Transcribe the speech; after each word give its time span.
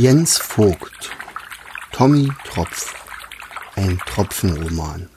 Jens 0.00 0.38
Vogt 0.38 1.10
Tommy 1.90 2.28
Tropf 2.44 2.94
Ein 3.74 3.98
Tropfenroman 4.06 5.08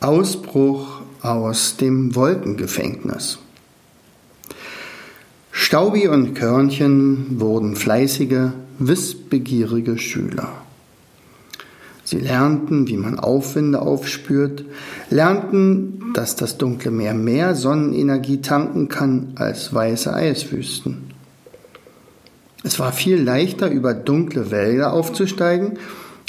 Ausbruch 0.00 1.02
aus 1.22 1.76
dem 1.76 2.16
Wolkengefängnis 2.16 3.38
Staubi 5.52 6.08
und 6.08 6.34
Körnchen 6.34 7.38
wurden 7.38 7.76
fleißige, 7.76 8.50
wissbegierige 8.80 9.98
Schüler. 9.98 10.48
Sie 12.02 12.18
lernten, 12.18 12.88
wie 12.88 12.96
man 12.96 13.20
Aufwinde 13.20 13.82
aufspürt, 13.82 14.64
lernten, 15.10 16.12
dass 16.12 16.34
das 16.34 16.58
dunkle 16.58 16.90
Meer 16.90 17.14
mehr 17.14 17.54
Sonnenenergie 17.54 18.40
tanken 18.40 18.88
kann 18.88 19.28
als 19.36 19.72
weiße 19.72 20.12
Eiswüsten. 20.12 21.05
Es 22.66 22.80
war 22.80 22.92
viel 22.92 23.22
leichter, 23.22 23.70
über 23.70 23.94
dunkle 23.94 24.50
Wälder 24.50 24.92
aufzusteigen, 24.92 25.78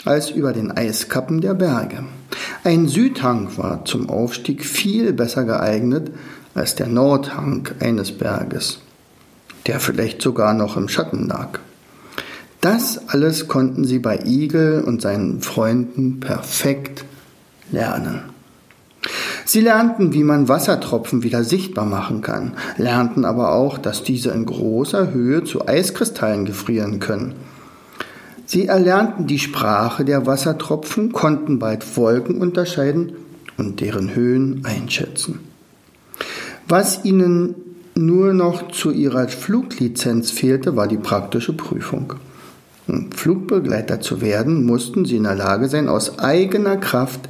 als 0.06 0.30
über 0.30 0.54
den 0.54 0.70
Eiskappen 0.70 1.42
der 1.42 1.56
Berge. 1.56 2.04
Ein 2.64 2.88
Südhang 2.88 3.58
war 3.58 3.86
zum 3.86 4.08
Aufstieg 4.08 4.64
viel 4.64 5.14
besser 5.14 5.46
geeignet 5.46 6.12
als 6.54 6.76
der 6.76 6.86
Nordhang 6.86 7.68
eines 7.80 8.12
Berges, 8.12 8.82
der 9.66 9.80
vielleicht 9.80 10.22
sogar 10.22 10.54
noch 10.54 10.78
im 10.78 10.90
Schatten 10.90 11.28
lag. 11.28 11.58
Das 12.62 13.08
alles 13.08 13.48
konnten 13.48 13.84
sie 13.84 13.98
bei 13.98 14.20
Igel 14.24 14.84
und 14.84 15.02
seinen 15.02 15.42
Freunden 15.42 16.20
perfekt 16.20 17.04
lernen. 17.72 18.22
Sie 19.48 19.62
lernten, 19.62 20.12
wie 20.12 20.26
man 20.26 20.50
Wassertropfen 20.50 21.24
wieder 21.24 21.46
sichtbar 21.46 21.86
machen 21.86 22.20
kann, 22.20 22.52
lernten 22.76 23.24
aber 23.24 23.54
auch, 23.54 23.78
dass 23.78 24.04
diese 24.04 24.32
in 24.32 24.46
großer 24.46 25.14
Höhe 25.14 25.46
zu 25.46 25.66
Eiskristallen 25.66 26.44
gefrieren 26.44 27.00
können. 27.00 27.34
Sie 28.46 28.66
erlernten 28.66 29.26
die 29.26 29.40
Sprache 29.40 30.04
der 30.04 30.26
Wassertropfen, 30.26 31.14
konnten 31.14 31.60
bald 31.60 31.96
Wolken 31.96 32.42
unterscheiden 32.42 33.14
und 33.58 33.80
deren 33.80 34.14
Höhen 34.14 34.66
einschätzen. 34.66 35.40
Was 36.68 37.06
ihnen 37.06 37.56
nur 37.96 38.34
noch 38.34 38.70
zu 38.74 38.92
ihrer 38.92 39.30
Fluglizenz 39.30 40.30
fehlte, 40.30 40.76
war 40.76 40.90
die 40.90 40.98
praktische 40.98 41.54
Prüfung. 41.54 42.16
Flugbegleiter 43.16 44.02
zu 44.02 44.20
werden, 44.20 44.66
mussten 44.66 45.06
sie 45.06 45.18
in 45.18 45.24
der 45.24 45.36
Lage 45.36 45.70
sein, 45.70 45.88
aus 45.88 46.20
eigener 46.20 46.78
Kraft 46.78 47.22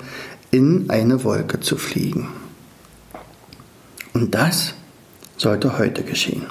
in 0.51 0.89
eine 0.89 1.23
Wolke 1.23 1.59
zu 1.59 1.77
fliegen. 1.77 2.29
Und 4.13 4.33
das 4.33 4.73
sollte 5.37 5.77
heute 5.77 6.03
geschehen. 6.03 6.45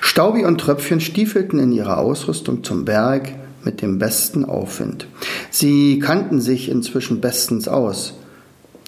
Staubi 0.00 0.44
und 0.44 0.58
Tröpfchen 0.58 1.00
stiefelten 1.00 1.58
in 1.58 1.72
ihrer 1.72 1.98
Ausrüstung 1.98 2.64
zum 2.64 2.84
Berg 2.84 3.34
mit 3.64 3.82
dem 3.82 3.98
besten 3.98 4.44
Aufwind. 4.44 5.06
Sie 5.50 5.98
kannten 5.98 6.40
sich 6.40 6.68
inzwischen 6.68 7.20
bestens 7.20 7.68
aus. 7.68 8.14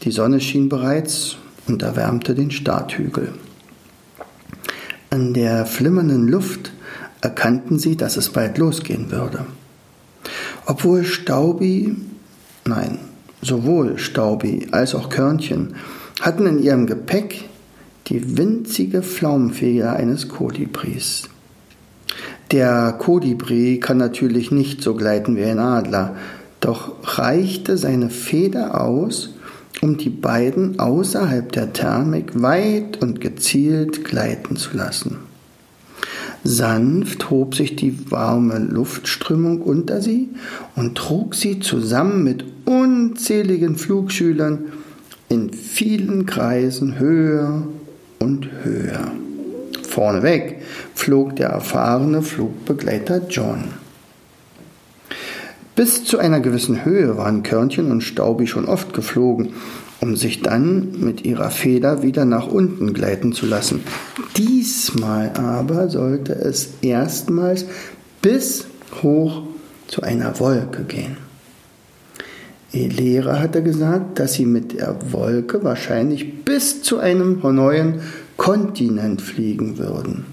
Die 0.03 0.11
Sonne 0.11 0.41
schien 0.41 0.69
bereits 0.69 1.37
und 1.67 1.83
erwärmte 1.83 2.35
den 2.35 2.51
Starthügel. 2.51 3.33
An 5.11 5.35
der 5.35 5.67
flimmernden 5.67 6.29
Luft 6.29 6.73
erkannten 7.21 7.79
sie, 7.79 7.97
dass 7.97 8.17
es 8.17 8.31
bald 8.31 8.59
losgehen 8.59 9.11
würde. 9.11 9.47
Obwohl 10.67 11.05
Staubi, 11.05 11.97
nein, 12.65 12.99
sowohl 13.43 13.99
Staubi 13.99 14.69
als 14.71 14.95
auch 14.95 15.09
Körnchen 15.09 15.75
hatten 16.21 16.47
in 16.47 16.63
ihrem 16.63 16.87
Gepäck 16.87 17.45
die 18.09 18.39
winzige 18.39 19.03
Pflaumenfeder 19.03 19.95
eines 19.95 20.29
Kolibris. 20.29 21.29
Der 22.53 22.95
Kolibri 22.99 23.81
kann 23.81 23.97
natürlich 23.97 24.51
nicht 24.51 24.81
so 24.83 24.95
gleiten 24.95 25.37
wie 25.37 25.45
ein 25.45 25.59
Adler, 25.59 26.17
doch 26.61 26.93
reichte 27.19 27.77
seine 27.77 28.09
Feder 28.09 28.81
aus, 28.81 29.35
um 29.83 29.99
die 29.99 30.11
beiden 30.11 30.79
außerhalb 30.79 31.51
der 31.53 31.73
Thermik 31.73 32.41
weit 32.41 33.03
und 33.03 33.21
gezielt 33.21 34.05
gleiten 34.05 34.57
zu 34.57 34.77
lassen. 34.77 35.19
Sanft 36.47 37.29
hob 37.29 37.57
sich 37.57 37.75
die 37.75 38.11
warme 38.11 38.59
Luftströmung 38.59 39.61
unter 39.63 40.01
sie 40.01 40.29
und 40.77 40.97
trug 40.97 41.35
sie 41.35 41.59
zusammen 41.59 42.23
mit 42.23 42.45
unzähligen 42.65 43.77
Flugschülern 43.77 44.67
in 45.29 45.53
vielen 45.53 46.25
Kreisen 46.25 46.99
höher 47.01 47.67
und 48.21 48.49
höher. 48.63 49.11
Vorneweg 49.83 50.63
flog 50.95 51.35
der 51.37 51.49
erfahrene 51.49 52.23
Flugbegleiter 52.23 53.27
John. 53.29 53.65
Bis 55.75 56.05
zu 56.05 56.19
einer 56.19 56.41
gewissen 56.41 56.85
Höhe 56.85 57.17
waren 57.17 57.43
Körnchen 57.43 57.91
und 57.91 58.03
Staubi 58.03 58.47
schon 58.47 58.67
oft 58.67 58.95
geflogen, 58.95 59.51
um 60.01 60.17
sich 60.17 60.43
dann 60.43 61.01
mit 61.01 61.25
ihrer 61.25 61.51
Feder 61.51 62.03
wieder 62.03 62.25
nach 62.25 62.47
unten 62.47 62.93
gleiten 62.93 63.33
zu 63.33 63.47
lassen. 63.47 63.83
Diesmal 64.37 65.33
aber 65.35 65.89
sollte 65.89 66.35
es 66.35 66.69
erstmals 66.83 67.67
bis 68.23 68.67
hoch 69.03 69.43
zu 69.87 70.03
einer 70.03 70.39
Wolke 70.41 70.85
gehen. 70.85 71.17
Ihr 72.73 72.89
Lehrer 72.91 73.41
hatte 73.41 73.63
gesagt, 73.63 74.19
dass 74.19 74.35
sie 74.35 74.45
mit 74.45 74.79
der 74.79 75.13
Wolke 75.13 75.65
wahrscheinlich 75.65 76.45
bis 76.45 76.83
zu 76.83 76.99
einem 76.99 77.41
neuen 77.41 78.01
Kontinent 78.37 79.23
fliegen 79.23 79.79
würden. 79.79 80.27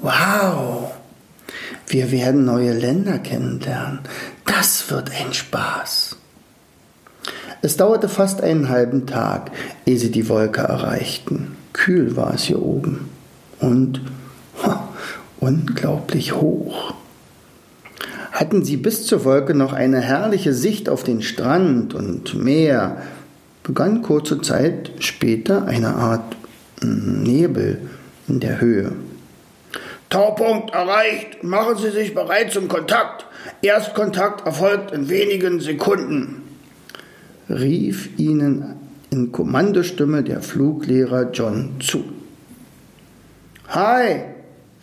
Wow! 0.00 0.92
Wir 1.86 2.10
werden 2.10 2.44
neue 2.44 2.72
Länder 2.72 3.18
kennenlernen. 3.18 3.98
Das 4.46 4.90
wird 4.90 5.10
ein 5.10 5.34
Spaß. 5.34 6.11
Es 7.64 7.76
dauerte 7.76 8.08
fast 8.08 8.42
einen 8.42 8.68
halben 8.68 9.06
Tag, 9.06 9.52
ehe 9.86 9.96
sie 9.96 10.10
die 10.10 10.28
Wolke 10.28 10.62
erreichten. 10.62 11.56
Kühl 11.72 12.16
war 12.16 12.34
es 12.34 12.42
hier 12.42 12.60
oben 12.60 13.08
und 13.60 14.00
ha, 14.64 14.88
unglaublich 15.38 16.34
hoch. 16.34 16.92
Hatten 18.32 18.64
sie 18.64 18.76
bis 18.76 19.06
zur 19.06 19.24
Wolke 19.24 19.54
noch 19.54 19.72
eine 19.72 20.00
herrliche 20.00 20.54
Sicht 20.54 20.88
auf 20.88 21.04
den 21.04 21.22
Strand 21.22 21.94
und 21.94 22.34
Meer, 22.34 22.96
begann 23.62 24.02
kurze 24.02 24.40
Zeit 24.40 24.90
später 24.98 25.66
eine 25.66 25.94
Art 25.94 26.34
hm, 26.80 27.22
Nebel 27.22 27.80
in 28.26 28.40
der 28.40 28.60
Höhe. 28.60 28.90
Taupunkt 30.10 30.74
erreicht. 30.74 31.44
Machen 31.44 31.76
Sie 31.78 31.90
sich 31.90 32.12
bereit 32.12 32.50
zum 32.52 32.66
Kontakt. 32.68 33.24
Erstkontakt 33.62 34.44
erfolgt 34.44 34.90
in 34.90 35.08
wenigen 35.08 35.60
Sekunden 35.60 36.41
rief 37.52 38.18
ihnen 38.18 38.64
in 39.10 39.30
Kommandostimme 39.30 40.22
der 40.22 40.42
Fluglehrer 40.42 41.30
John 41.32 41.72
zu. 41.80 42.04
Hi, 43.68 44.22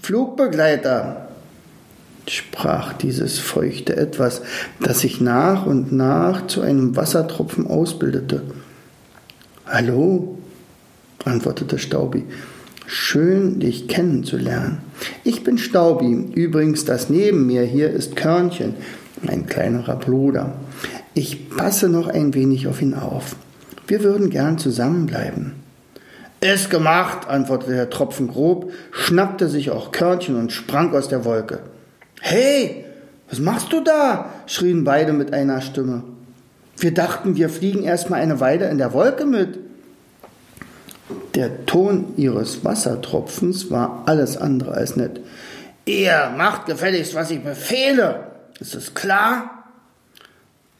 Flugbegleiter, 0.01 1.29
sprach 2.27 2.93
dieses 2.93 3.39
feuchte 3.39 3.95
Etwas, 3.95 4.41
das 4.79 4.99
sich 4.99 5.19
nach 5.19 5.65
und 5.65 5.91
nach 5.91 6.47
zu 6.47 6.61
einem 6.61 6.95
Wassertropfen 6.95 7.67
ausbildete. 7.67 8.43
Hallo, 9.65 10.37
antwortete 11.25 11.77
Staubi. 11.77 12.25
Schön, 12.85 13.59
dich 13.59 13.87
kennenzulernen. 13.87 14.79
Ich 15.23 15.43
bin 15.43 15.59
Staubi. 15.59 16.31
Übrigens, 16.33 16.85
das 16.85 17.09
neben 17.09 17.45
mir 17.45 17.61
hier 17.61 17.91
ist 17.91 18.15
Körnchen, 18.15 18.73
mein 19.21 19.45
kleinerer 19.45 19.95
Bruder. 19.95 20.55
Ich 21.13 21.49
passe 21.49 21.89
noch 21.89 22.07
ein 22.07 22.33
wenig 22.33 22.67
auf 22.67 22.81
ihn 22.81 22.93
auf. 22.93 23.35
Wir 23.87 24.03
würden 24.03 24.29
gern 24.29 24.57
zusammenbleiben. 24.57 25.53
Ist 26.41 26.69
gemacht, 26.69 27.27
antwortete 27.27 27.73
der 27.73 27.89
Tropfen 27.89 28.27
grob, 28.27 28.71
schnappte 28.91 29.49
sich 29.49 29.71
auch 29.71 29.91
Körnchen 29.91 30.35
und 30.37 30.53
sprang 30.53 30.93
aus 30.95 31.09
der 31.09 31.25
Wolke. 31.25 31.59
Hey, 32.21 32.85
was 33.29 33.39
machst 33.39 33.73
du 33.73 33.81
da? 33.81 34.29
schrien 34.45 34.83
beide 34.83 35.11
mit 35.11 35.33
einer 35.33 35.61
Stimme. 35.61 36.03
Wir 36.77 36.93
dachten, 36.93 37.35
wir 37.35 37.49
fliegen 37.49 37.83
erstmal 37.83 38.21
eine 38.21 38.39
Weile 38.39 38.69
in 38.69 38.77
der 38.77 38.93
Wolke 38.93 39.25
mit. 39.25 39.59
Der 41.35 41.65
Ton 41.65 42.13
ihres 42.15 42.63
Wassertropfens 42.63 43.69
war 43.69 44.03
alles 44.05 44.37
andere 44.37 44.71
als 44.71 44.95
nett. 44.95 45.19
Ihr 45.85 46.31
macht 46.37 46.67
gefälligst, 46.67 47.15
was 47.15 47.31
ich 47.31 47.43
befehle. 47.43 48.27
Ist 48.59 48.75
es 48.75 48.93
klar? 48.93 49.68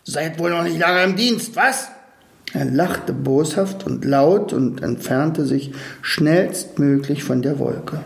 Seid 0.10 0.40
wohl 0.40 0.50
noch 0.50 0.64
nicht 0.64 0.80
lange 0.80 1.04
im 1.04 1.16
Dienst, 1.16 1.56
was? 1.56 1.90
Er 2.54 2.66
lachte 2.66 3.14
boshaft 3.14 3.86
und 3.86 4.04
laut 4.04 4.54
und 4.54 4.82
entfernte 4.82 5.46
sich 5.46 5.72
schnellstmöglich 6.02 7.24
von 7.24 7.44
der 7.44 7.60
Wolke. 7.60 8.00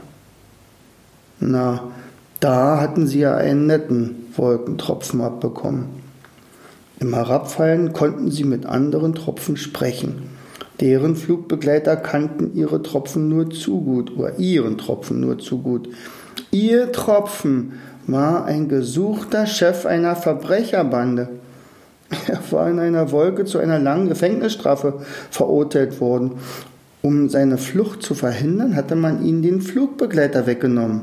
Na, 1.39 1.91
da 2.41 2.81
hatten 2.81 3.07
sie 3.07 3.19
ja 3.19 3.37
einen 3.37 3.67
netten 3.67 4.15
Wolkentropfen 4.35 5.21
abbekommen. 5.21 5.85
Im 6.99 7.13
Herabfallen 7.13 7.93
konnten 7.93 8.31
sie 8.31 8.43
mit 8.43 8.65
anderen 8.65 9.15
Tropfen 9.15 9.55
sprechen, 9.55 10.23
deren 10.81 11.15
Flugbegleiter 11.15 11.95
kannten 11.95 12.53
ihre 12.53 12.83
Tropfen 12.83 13.29
nur 13.29 13.49
zu 13.49 13.79
gut 13.79 14.17
oder 14.17 14.39
ihren 14.39 14.77
Tropfen 14.77 15.21
nur 15.21 15.39
zu 15.39 15.59
gut. 15.59 15.87
Ihr 16.51 16.91
Tropfen 16.91 17.79
war 18.07 18.43
ein 18.43 18.67
gesuchter 18.67 19.47
Chef 19.47 19.85
einer 19.85 20.17
Verbrecherbande. 20.17 21.29
Er 22.27 22.39
war 22.51 22.69
in 22.69 22.79
einer 22.79 23.11
Wolke 23.11 23.45
zu 23.45 23.57
einer 23.59 23.79
langen 23.79 24.09
Gefängnisstrafe 24.09 25.01
verurteilt 25.31 25.99
worden. 25.99 26.33
Um 27.01 27.27
seine 27.27 27.57
Flucht 27.57 28.01
zu 28.01 28.15
verhindern, 28.15 28.75
hatte 28.75 28.95
man 28.95 29.25
ihm 29.25 29.41
den 29.41 29.61
Flugbegleiter 29.61 30.47
weggenommen. 30.47 31.01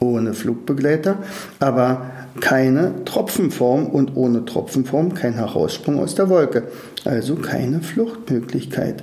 Ohne 0.00 0.34
Flugbegleiter, 0.34 1.18
aber 1.60 2.10
keine 2.40 3.04
Tropfenform 3.04 3.86
und 3.86 4.16
ohne 4.16 4.44
Tropfenform 4.44 5.14
kein 5.14 5.34
Heraussprung 5.34 5.98
aus 5.98 6.14
der 6.14 6.28
Wolke, 6.28 6.64
also 7.04 7.36
keine 7.36 7.80
Fluchtmöglichkeit. 7.80 9.02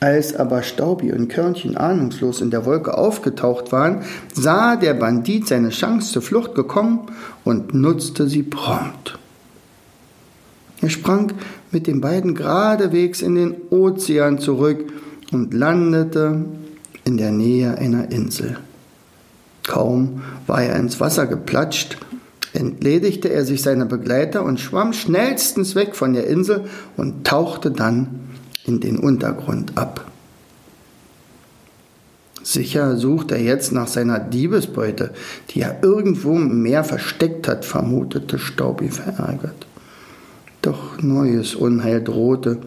Als 0.00 0.36
aber 0.36 0.62
Staubi 0.62 1.12
und 1.12 1.28
Körnchen 1.28 1.76
ahnungslos 1.76 2.40
in 2.40 2.50
der 2.50 2.66
Wolke 2.66 2.98
aufgetaucht 2.98 3.72
waren, 3.72 4.02
sah 4.34 4.76
der 4.76 4.94
Bandit 4.94 5.48
seine 5.48 5.70
Chance 5.70 6.12
zur 6.12 6.22
Flucht 6.22 6.54
gekommen 6.54 7.06
und 7.44 7.72
nutzte 7.72 8.28
sie 8.28 8.42
prompt. 8.42 9.18
Er 10.80 10.90
sprang 10.90 11.32
mit 11.70 11.86
den 11.86 12.00
beiden 12.00 12.34
geradewegs 12.34 13.22
in 13.22 13.34
den 13.34 13.54
Ozean 13.70 14.38
zurück 14.38 14.92
und 15.32 15.54
landete 15.54 16.44
in 17.04 17.16
der 17.16 17.32
Nähe 17.32 17.78
einer 17.78 18.10
Insel. 18.10 18.58
Kaum 19.66 20.22
war 20.46 20.62
er 20.62 20.76
ins 20.76 21.00
Wasser 21.00 21.26
geplatscht, 21.26 21.98
entledigte 22.52 23.28
er 23.28 23.44
sich 23.44 23.62
seiner 23.62 23.86
Begleiter 23.86 24.44
und 24.44 24.60
schwamm 24.60 24.92
schnellstens 24.92 25.74
weg 25.74 25.96
von 25.96 26.12
der 26.12 26.26
Insel 26.26 26.64
und 26.96 27.26
tauchte 27.26 27.70
dann 27.70 28.20
in 28.64 28.80
den 28.80 28.98
Untergrund 28.98 29.76
ab. 29.76 30.10
Sicher 32.42 32.96
sucht 32.96 33.32
er 33.32 33.40
jetzt 33.40 33.72
nach 33.72 33.88
seiner 33.88 34.20
Diebesbeute, 34.20 35.12
die 35.50 35.62
er 35.62 35.82
irgendwo 35.82 36.36
im 36.36 36.62
Meer 36.62 36.84
versteckt 36.84 37.48
hat, 37.48 37.64
vermutete 37.64 38.38
Staubi 38.38 38.88
verärgert. 38.88 39.66
Doch 40.66 41.00
neues 41.00 41.54
Unheil 41.54 42.02
drohte. 42.02 42.58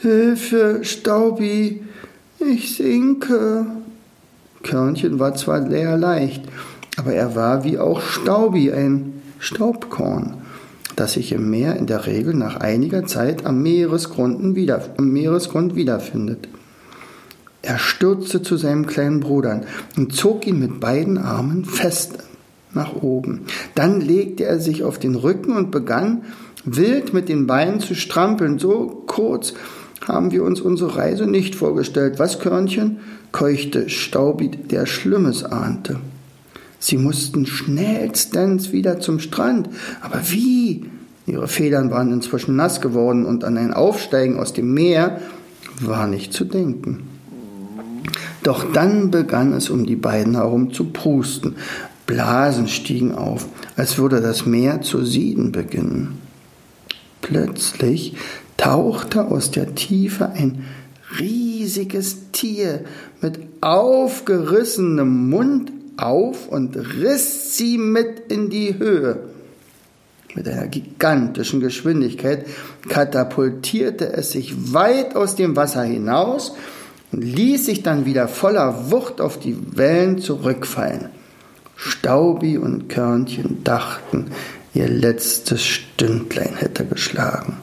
Hilfe, 0.00 0.78
Staubi, 0.80 1.82
ich 2.38 2.76
sinke. 2.76 3.66
Körnchen 4.62 5.18
war 5.18 5.34
zwar 5.34 5.68
sehr 5.68 5.98
leicht, 5.98 6.44
aber 6.96 7.12
er 7.12 7.34
war 7.34 7.62
wie 7.62 7.78
auch 7.78 8.00
Staubi 8.00 8.72
ein 8.72 9.20
Staubkorn, 9.38 10.38
das 10.96 11.12
sich 11.12 11.32
im 11.32 11.50
Meer 11.50 11.76
in 11.76 11.86
der 11.86 12.06
Regel 12.06 12.32
nach 12.32 12.56
einiger 12.56 13.04
Zeit 13.04 13.44
am, 13.44 13.62
Meeresgrund, 13.62 14.56
wieder, 14.56 14.82
am 14.96 15.10
Meeresgrund 15.10 15.76
wiederfindet. 15.76 16.48
Er 17.60 17.76
stürzte 17.76 18.40
zu 18.40 18.56
seinem 18.56 18.86
kleinen 18.86 19.20
Bruder 19.20 19.60
und 19.98 20.14
zog 20.14 20.46
ihn 20.46 20.58
mit 20.58 20.80
beiden 20.80 21.18
Armen 21.18 21.66
fest 21.66 22.29
nach 22.72 22.94
oben. 22.94 23.42
Dann 23.74 24.00
legte 24.00 24.44
er 24.44 24.60
sich 24.60 24.84
auf 24.84 24.98
den 24.98 25.14
Rücken 25.14 25.56
und 25.56 25.70
begann, 25.70 26.22
wild 26.64 27.12
mit 27.14 27.28
den 27.28 27.46
Beinen 27.46 27.80
zu 27.80 27.94
strampeln. 27.94 28.58
So 28.58 29.04
kurz 29.06 29.54
haben 30.06 30.30
wir 30.30 30.44
uns 30.44 30.60
unsere 30.60 30.96
Reise 30.96 31.26
nicht 31.26 31.54
vorgestellt. 31.54 32.18
Was, 32.18 32.38
Körnchen? 32.38 32.98
keuchte 33.32 33.88
Staubi, 33.88 34.48
der 34.48 34.86
Schlimmes 34.86 35.44
ahnte. 35.44 36.00
Sie 36.80 36.96
mussten 36.96 37.46
schnellstens 37.46 38.72
wieder 38.72 39.00
zum 39.00 39.20
Strand. 39.20 39.68
Aber 40.00 40.20
wie? 40.30 40.86
Ihre 41.26 41.46
Federn 41.46 41.90
waren 41.90 42.12
inzwischen 42.12 42.56
nass 42.56 42.80
geworden 42.80 43.26
und 43.26 43.44
an 43.44 43.56
ein 43.56 43.72
Aufsteigen 43.72 44.38
aus 44.38 44.52
dem 44.52 44.72
Meer 44.72 45.20
war 45.80 46.06
nicht 46.06 46.32
zu 46.32 46.44
denken. 46.44 47.04
Doch 48.42 48.72
dann 48.72 49.10
begann 49.10 49.52
es 49.52 49.68
um 49.68 49.84
die 49.84 49.96
beiden 49.96 50.34
herum 50.34 50.72
zu 50.72 50.86
prusten. 50.86 51.56
Blasen 52.10 52.66
stiegen 52.66 53.14
auf, 53.14 53.46
als 53.76 53.96
würde 53.96 54.20
das 54.20 54.44
Meer 54.44 54.82
zu 54.82 55.04
sieden 55.04 55.52
beginnen. 55.52 56.18
Plötzlich 57.22 58.16
tauchte 58.56 59.26
aus 59.26 59.52
der 59.52 59.76
Tiefe 59.76 60.30
ein 60.30 60.64
riesiges 61.20 62.32
Tier 62.32 62.80
mit 63.20 63.38
aufgerissenem 63.60 65.30
Mund 65.30 65.70
auf 65.96 66.48
und 66.48 66.76
riss 66.76 67.56
sie 67.56 67.78
mit 67.78 68.24
in 68.28 68.50
die 68.50 68.76
Höhe. 68.76 69.20
Mit 70.34 70.48
einer 70.48 70.66
gigantischen 70.66 71.60
Geschwindigkeit 71.60 72.44
katapultierte 72.88 74.12
es 74.12 74.32
sich 74.32 74.72
weit 74.72 75.14
aus 75.14 75.36
dem 75.36 75.54
Wasser 75.54 75.84
hinaus 75.84 76.54
und 77.12 77.22
ließ 77.22 77.66
sich 77.66 77.84
dann 77.84 78.04
wieder 78.04 78.26
voller 78.26 78.90
Wucht 78.90 79.20
auf 79.20 79.38
die 79.38 79.56
Wellen 79.76 80.18
zurückfallen. 80.18 81.19
Staubi 81.82 82.58
und 82.58 82.90
Körnchen 82.90 83.64
dachten, 83.64 84.32
ihr 84.74 84.86
letztes 84.86 85.64
Stündlein 85.64 86.54
hätte 86.56 86.84
geschlagen. 86.84 87.56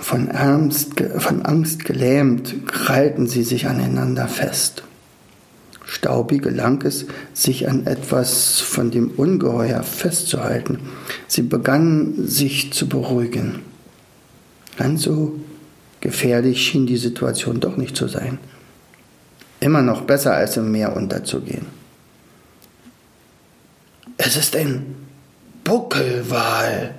Von 0.00 0.30
Angst, 0.30 0.92
von 1.18 1.42
Angst 1.42 1.84
gelähmt 1.84 2.66
krallten 2.66 3.26
sie 3.26 3.42
sich 3.42 3.66
aneinander 3.66 4.26
fest. 4.26 4.84
Staubi 5.84 6.38
gelang 6.38 6.80
es, 6.86 7.04
sich 7.34 7.68
an 7.68 7.86
etwas 7.86 8.58
von 8.58 8.90
dem 8.90 9.10
Ungeheuer 9.10 9.82
festzuhalten. 9.82 10.78
Sie 11.28 11.42
begannen 11.42 12.26
sich 12.26 12.72
zu 12.72 12.88
beruhigen. 12.88 13.60
Ganz 14.78 15.02
so 15.02 15.38
gefährlich 16.00 16.62
schien 16.62 16.86
die 16.86 16.96
Situation 16.96 17.60
doch 17.60 17.76
nicht 17.76 17.96
zu 17.96 18.08
sein. 18.08 18.38
Immer 19.60 19.82
noch 19.82 20.02
besser 20.02 20.34
als 20.34 20.56
im 20.56 20.72
Meer 20.72 20.96
unterzugehen. 20.96 21.83
Es 24.26 24.36
ist 24.36 24.56
ein 24.56 24.86
Buckelwal. 25.64 26.94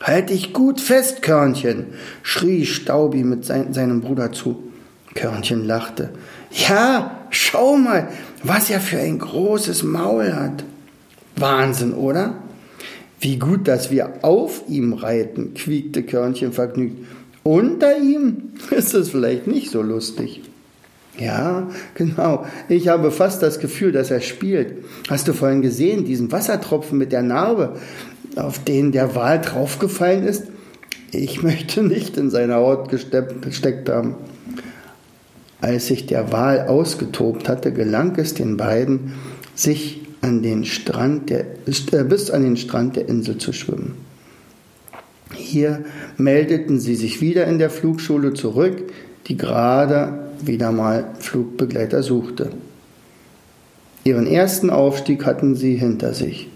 Halt 0.00 0.30
dich 0.30 0.52
gut 0.52 0.80
fest, 0.80 1.20
Körnchen, 1.20 1.86
schrie 2.22 2.64
Staubi 2.64 3.24
mit 3.24 3.44
sein, 3.44 3.72
seinem 3.74 4.02
Bruder 4.02 4.30
zu. 4.30 4.62
Körnchen 5.14 5.64
lachte. 5.66 6.10
Ja, 6.52 7.26
schau 7.30 7.76
mal, 7.76 8.08
was 8.44 8.70
er 8.70 8.80
für 8.80 8.98
ein 8.98 9.18
großes 9.18 9.82
Maul 9.82 10.32
hat. 10.32 10.64
Wahnsinn, 11.34 11.92
oder? 11.92 12.34
Wie 13.18 13.38
gut, 13.38 13.66
dass 13.66 13.90
wir 13.90 14.22
auf 14.22 14.62
ihm 14.68 14.92
reiten, 14.92 15.54
quiekte 15.54 16.04
Körnchen 16.04 16.52
vergnügt. 16.52 17.04
Unter 17.42 17.98
ihm 17.98 18.52
ist 18.70 18.94
es 18.94 19.10
vielleicht 19.10 19.48
nicht 19.48 19.70
so 19.72 19.82
lustig. 19.82 20.42
Ja, 21.18 21.68
genau. 21.94 22.44
Ich 22.68 22.88
habe 22.88 23.10
fast 23.10 23.42
das 23.42 23.60
Gefühl, 23.60 23.92
dass 23.92 24.10
er 24.10 24.20
spielt. 24.20 24.84
Hast 25.08 25.28
du 25.28 25.32
vorhin 25.32 25.62
gesehen, 25.62 26.04
diesen 26.04 26.32
Wassertropfen 26.32 26.98
mit 26.98 27.12
der 27.12 27.22
Narbe, 27.22 27.76
auf 28.36 28.62
den 28.64 28.90
der 28.90 29.14
Wal 29.14 29.40
draufgefallen 29.40 30.26
ist? 30.26 30.44
Ich 31.12 31.42
möchte 31.42 31.82
nicht 31.82 32.16
in 32.16 32.30
seine 32.30 32.56
Haut 32.56 32.88
gesteckt 32.88 33.88
haben. 33.88 34.16
Als 35.60 35.86
sich 35.86 36.06
der 36.06 36.32
Wal 36.32 36.66
ausgetobt 36.66 37.48
hatte, 37.48 37.72
gelang 37.72 38.16
es 38.16 38.34
den 38.34 38.56
beiden, 38.56 39.14
sich 39.54 40.02
an 40.20 40.42
den 40.42 40.64
Strand 40.64 41.30
der, 41.30 41.44
äh, 41.66 42.04
bis 42.04 42.30
an 42.30 42.42
den 42.42 42.56
Strand 42.56 42.96
der 42.96 43.08
Insel 43.08 43.38
zu 43.38 43.52
schwimmen. 43.52 43.94
Hier 45.32 45.84
meldeten 46.16 46.80
sie 46.80 46.96
sich 46.96 47.20
wieder 47.20 47.46
in 47.46 47.58
der 47.58 47.70
Flugschule 47.70 48.34
zurück, 48.34 48.82
die 49.26 49.36
gerade 49.36 50.23
wieder 50.46 50.72
mal 50.72 51.14
Flugbegleiter 51.18 52.02
suchte. 52.02 52.50
Ihren 54.04 54.26
ersten 54.26 54.70
Aufstieg 54.70 55.24
hatten 55.24 55.54
sie 55.54 55.76
hinter 55.76 56.12
sich. 56.14 56.48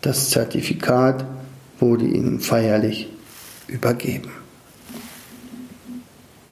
Das 0.00 0.30
Zertifikat 0.30 1.24
wurde 1.80 2.04
ihnen 2.04 2.40
feierlich 2.40 3.08
übergeben. 3.66 4.43